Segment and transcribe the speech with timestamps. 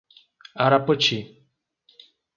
[0.65, 1.19] Arapoti